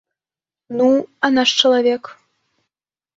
Ну, 0.77 0.87
а 1.27 1.31
наш 1.35 1.49
чалавек? 1.59 2.03